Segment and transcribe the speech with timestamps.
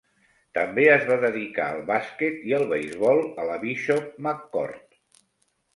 [0.57, 5.23] També es va dedicar al bàsquet i el beisbol a la Bishop McCort.